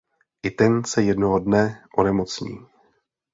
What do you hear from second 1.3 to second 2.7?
dne onemocní.